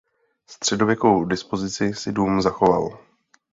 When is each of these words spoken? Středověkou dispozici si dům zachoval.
Středověkou 0.47 1.25
dispozici 1.25 1.93
si 1.93 2.11
dům 2.11 2.41
zachoval. 2.41 2.99